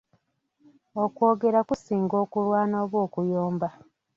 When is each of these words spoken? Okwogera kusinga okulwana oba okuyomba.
Okwogera 1.03 1.59
kusinga 1.69 2.15
okulwana 2.23 2.75
oba 2.83 2.97
okuyomba. 3.05 3.67